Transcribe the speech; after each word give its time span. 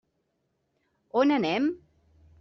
On 1.21 1.33
anem? 1.35 1.67